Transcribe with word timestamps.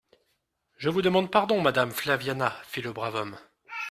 Je 0.77 0.89
vous 0.89 1.03
demande 1.03 1.29
pardon, 1.29 1.61
madame 1.61 1.91
Flaviana,» 1.91 2.57
fit 2.65 2.81
le 2.81 2.91
brave 2.91 3.13
homme. 3.13 3.37